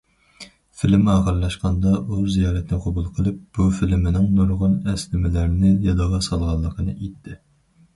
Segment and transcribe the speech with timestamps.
[0.77, 7.43] فىلىم ئاخىرلاشقاندا، ئۇ زىيارەتنى قوبۇل قىلىپ، بۇ فىلىمىنىڭ نۇرغۇن ئەسلىمىلەرنى يادىغا سالغانلىقىنى ئېيتتى.